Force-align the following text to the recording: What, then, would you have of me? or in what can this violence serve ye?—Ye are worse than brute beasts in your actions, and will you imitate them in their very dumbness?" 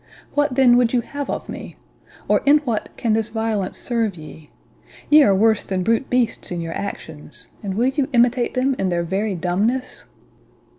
What, 0.33 0.55
then, 0.55 0.77
would 0.77 0.93
you 0.93 1.01
have 1.01 1.29
of 1.29 1.47
me? 1.47 1.75
or 2.27 2.41
in 2.43 2.57
what 2.65 2.89
can 2.97 3.13
this 3.13 3.29
violence 3.29 3.77
serve 3.77 4.17
ye?—Ye 4.17 5.21
are 5.21 5.35
worse 5.35 5.63
than 5.63 5.83
brute 5.83 6.09
beasts 6.09 6.49
in 6.49 6.59
your 6.59 6.73
actions, 6.73 7.49
and 7.61 7.75
will 7.75 7.85
you 7.89 8.09
imitate 8.11 8.55
them 8.55 8.75
in 8.79 8.89
their 8.89 9.03
very 9.03 9.35
dumbness?" 9.35 10.05